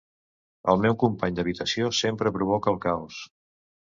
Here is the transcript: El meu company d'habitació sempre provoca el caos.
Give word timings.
El 0.73 0.79
meu 0.85 0.95
company 1.03 1.37
d'habitació 1.39 1.91
sempre 1.99 2.33
provoca 2.39 2.73
el 2.77 2.81
caos. 2.87 3.21